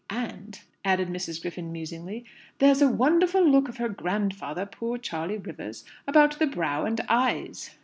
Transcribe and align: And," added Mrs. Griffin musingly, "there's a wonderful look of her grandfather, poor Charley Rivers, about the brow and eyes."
And," 0.09 0.61
added 0.83 1.09
Mrs. 1.09 1.39
Griffin 1.39 1.71
musingly, 1.71 2.25
"there's 2.57 2.81
a 2.81 2.87
wonderful 2.89 3.47
look 3.47 3.69
of 3.69 3.77
her 3.77 3.87
grandfather, 3.87 4.65
poor 4.65 4.97
Charley 4.97 5.37
Rivers, 5.37 5.85
about 6.07 6.39
the 6.39 6.47
brow 6.47 6.85
and 6.85 6.99
eyes." 7.07 7.75